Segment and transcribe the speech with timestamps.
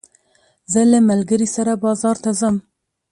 [0.71, 2.55] زه له ملګري سره بازار ته ځم.